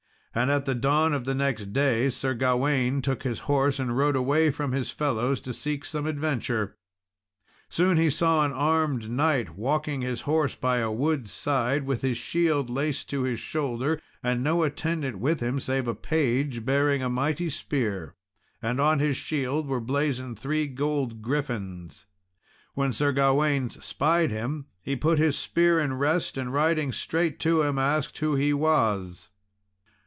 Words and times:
And 0.33 0.49
at 0.49 0.63
the 0.63 0.73
dawn 0.73 1.11
of 1.13 1.25
the 1.25 1.35
next 1.35 1.73
day, 1.73 2.07
Sir 2.07 2.33
Gawain 2.33 3.01
took 3.01 3.23
his 3.23 3.39
horse 3.51 3.79
and 3.79 3.97
rode 3.97 4.15
away 4.15 4.49
from 4.49 4.71
his 4.71 4.89
fellows 4.89 5.41
to 5.41 5.51
seek 5.51 5.83
some 5.83 6.05
adventure. 6.07 6.77
Soon 7.67 7.97
he 7.97 8.09
saw 8.09 8.45
an 8.45 8.53
armed 8.53 9.09
knight 9.11 9.57
walking 9.57 10.01
his 10.03 10.21
horse 10.21 10.55
by 10.55 10.77
a 10.77 10.89
wood's 10.89 11.33
side, 11.33 11.83
with 11.83 12.01
his 12.01 12.15
shield 12.15 12.69
laced 12.69 13.09
to 13.09 13.23
his 13.23 13.41
shoulder, 13.41 13.99
and 14.23 14.41
no 14.41 14.63
attendant 14.63 15.19
with 15.19 15.41
him 15.41 15.59
save 15.59 15.85
a 15.85 15.93
page, 15.93 16.63
bearing 16.63 17.03
a 17.03 17.09
mighty 17.09 17.49
spear; 17.49 18.15
and 18.61 18.79
on 18.79 18.99
his 18.99 19.17
shield 19.17 19.67
were 19.67 19.81
blazoned 19.81 20.39
three 20.39 20.65
gold 20.65 21.21
griffins. 21.21 22.05
When 22.73 22.93
Sir 22.93 23.11
Gawain 23.11 23.69
spied 23.69 24.31
him, 24.31 24.67
he 24.81 24.95
put 24.95 25.19
his 25.19 25.37
spear 25.37 25.77
in 25.81 25.95
rest, 25.95 26.37
and 26.37 26.53
riding 26.53 26.93
straight 26.93 27.37
to 27.41 27.63
him, 27.63 27.77
asked 27.77 28.17
who 28.19 28.35
he 28.35 28.53
was. 28.53 29.27